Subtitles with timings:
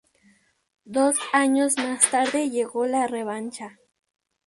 [0.85, 3.77] Dos años más tarde llegó la revancha.